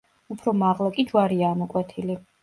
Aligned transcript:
უფრო 0.35 0.53
მაღლა 0.61 0.87
კი 0.95 1.05
ჯვარია 1.11 1.51
ამოკვეთილი. 1.57 2.17